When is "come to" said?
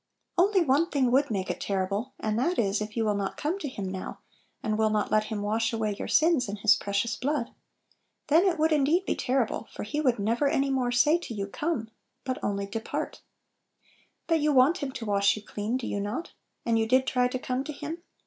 3.37-3.67, 17.37-17.71